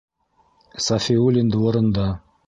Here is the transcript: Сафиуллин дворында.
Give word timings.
Сафиуллин 0.85 1.51
дворында. 1.57 2.09